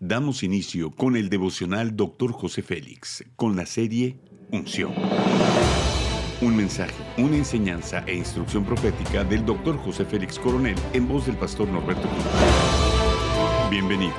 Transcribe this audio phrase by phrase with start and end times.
[0.00, 2.30] Damos inicio con el devocional Dr.
[2.30, 4.18] José Félix, con la serie
[4.52, 4.92] Unción.
[6.42, 9.78] Un mensaje, una enseñanza e instrucción profética del Dr.
[9.78, 12.24] José Félix Coronel en voz del pastor Norberto Cruz.
[13.70, 14.14] Bienvenidos.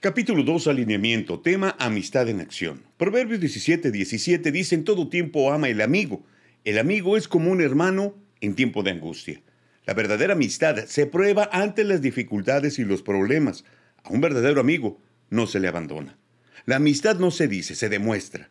[0.00, 2.84] Capítulo 2, alineamiento, tema amistad en acción.
[2.96, 6.22] Proverbios 17, 17 dice, en todo tiempo ama el amigo.
[6.64, 9.42] El amigo es como un hermano en tiempo de angustia.
[9.90, 13.64] La verdadera amistad se prueba ante las dificultades y los problemas.
[14.04, 16.16] A un verdadero amigo no se le abandona.
[16.64, 18.50] La amistad no se dice, se demuestra.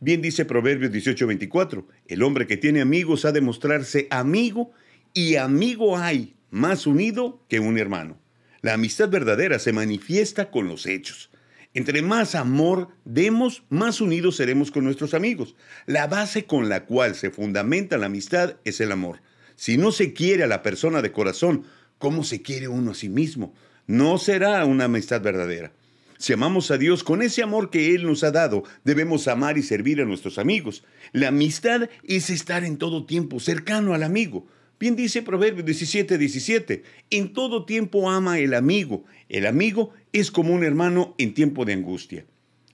[0.00, 4.72] Bien dice Proverbios 18:24, el hombre que tiene amigos ha de mostrarse amigo
[5.14, 8.18] y amigo hay más unido que un hermano.
[8.60, 11.30] La amistad verdadera se manifiesta con los hechos.
[11.72, 15.54] Entre más amor demos, más unidos seremos con nuestros amigos.
[15.86, 19.20] La base con la cual se fundamenta la amistad es el amor.
[19.60, 21.64] Si no se quiere a la persona de corazón,
[21.98, 23.52] ¿cómo se quiere uno a sí mismo?
[23.86, 25.74] No será una amistad verdadera.
[26.16, 29.62] Si amamos a Dios con ese amor que Él nos ha dado, debemos amar y
[29.62, 30.82] servir a nuestros amigos.
[31.12, 34.46] La amistad es estar en todo tiempo cercano al amigo.
[34.78, 39.04] Bien dice Proverbios 17, 17, en todo tiempo ama el amigo.
[39.28, 42.24] El amigo es como un hermano en tiempo de angustia.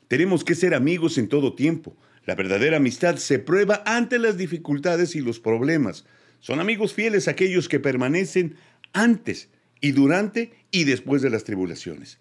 [0.06, 1.96] Tenemos que ser amigos en todo tiempo.
[2.26, 6.04] La verdadera amistad se prueba ante las dificultades y los problemas.
[6.46, 8.54] Son amigos fieles aquellos que permanecen
[8.92, 9.48] antes
[9.80, 12.20] y durante y después de las tribulaciones.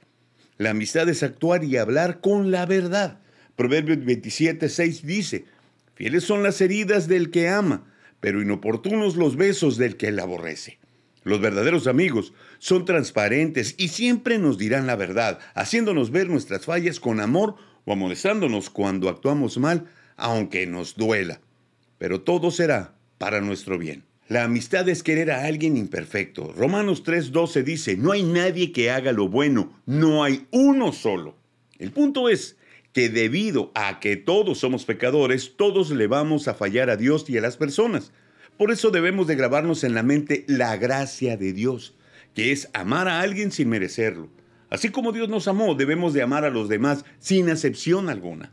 [0.57, 3.19] La amistad es actuar y hablar con la verdad.
[3.55, 5.45] Proverbios 27, 6 dice,
[5.93, 7.85] fieles son las heridas del que ama,
[8.19, 10.79] pero inoportunos los besos del que la aborrece.
[11.23, 16.99] Los verdaderos amigos son transparentes y siempre nos dirán la verdad, haciéndonos ver nuestras fallas
[16.99, 19.85] con amor o amonestándonos cuando actuamos mal,
[20.17, 21.41] aunque nos duela.
[21.99, 24.03] Pero todo será para nuestro bien.
[24.27, 26.51] La amistad es querer a alguien imperfecto.
[26.53, 31.35] Romanos 3:12 dice, no hay nadie que haga lo bueno, no hay uno solo.
[31.77, 32.57] El punto es
[32.91, 37.37] que debido a que todos somos pecadores, todos le vamos a fallar a Dios y
[37.37, 38.13] a las personas.
[38.57, 41.93] Por eso debemos de grabarnos en la mente la gracia de Dios,
[42.33, 44.29] que es amar a alguien sin merecerlo.
[44.71, 48.51] Así como Dios nos amó, debemos de amar a los demás sin excepción alguna.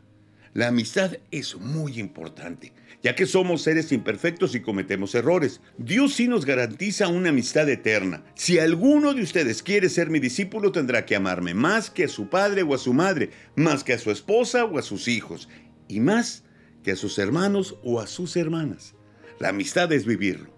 [0.53, 5.61] La amistad es muy importante, ya que somos seres imperfectos y cometemos errores.
[5.79, 8.23] Dios sí nos garantiza una amistad eterna.
[8.35, 12.29] Si alguno de ustedes quiere ser mi discípulo, tendrá que amarme más que a su
[12.29, 15.49] padre o a su madre, más que a su esposa o a sus hijos,
[15.87, 16.43] y más
[16.83, 18.93] que a sus hermanos o a sus hermanas.
[19.39, 20.53] La amistad es vivirlo.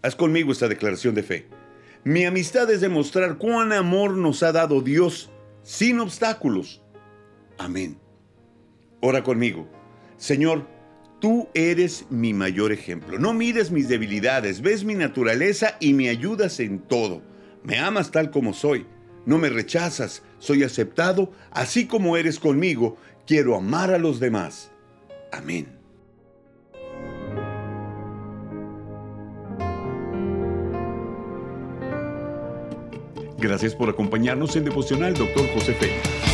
[0.00, 1.48] Haz conmigo esta declaración de fe.
[2.02, 5.30] Mi amistad es demostrar cuán amor nos ha dado Dios
[5.62, 6.82] sin obstáculos.
[7.58, 8.03] Amén.
[9.06, 9.68] Ora conmigo.
[10.16, 10.66] Señor,
[11.20, 13.18] tú eres mi mayor ejemplo.
[13.18, 17.20] No mires mis debilidades, ves mi naturaleza y me ayudas en todo.
[17.62, 18.86] Me amas tal como soy.
[19.26, 22.96] No me rechazas, soy aceptado, así como eres conmigo.
[23.26, 24.70] Quiero amar a los demás.
[25.32, 25.68] Amén.
[33.36, 35.46] Gracias por acompañarnos en Devocional, Dr.
[35.52, 36.33] José Félix.